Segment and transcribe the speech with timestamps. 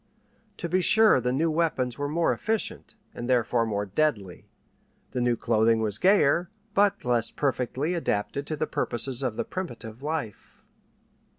[0.57, 4.49] To be sure the new weapons were more efficient, and therefore more deadly;
[5.11, 10.63] the new clothing was gayer, but less perfectly adapted to the purposes of primitive life.